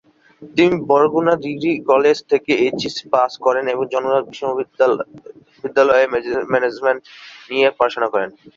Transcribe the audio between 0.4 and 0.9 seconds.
তিনি